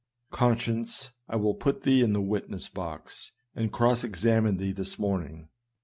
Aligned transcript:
Conscience, 0.31 1.11
I 1.29 1.35
will 1.35 1.53
put 1.53 1.83
thee 1.83 2.01
in 2.01 2.11
the 2.13 2.21
witness 2.23 2.67
box, 2.67 3.33
and 3.55 3.71
cross 3.71 4.03
examine 4.03 4.57
thee 4.57 4.71
this 4.73 4.97
morning 4.97 5.49